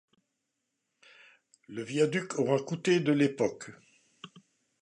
[1.67, 3.69] Le viaduc aura couté de l'époque.